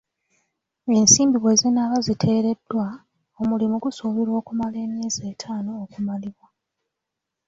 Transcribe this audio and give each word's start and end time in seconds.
Ensimbi 0.97 1.37
bwe 1.39 1.53
zinaaba 1.59 1.97
ziteereddwa, 2.07 2.87
omulimu 3.41 3.75
gusuubirwa 3.83 4.35
okumala 4.41 4.77
emyezi 4.85 5.19
etaano 5.31 5.71
okumalibwa 5.83 6.47